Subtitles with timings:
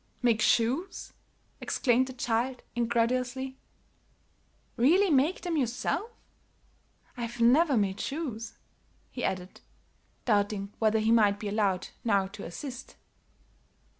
[0.23, 1.13] "Make shoes!"
[1.59, 3.59] exclaimed the child, incredulously.
[4.75, 6.09] "Really make them yourself?
[7.15, 8.57] I've never made shoes,"
[9.11, 9.61] he added,
[10.25, 12.95] doubting whether he might be allowed now to assist.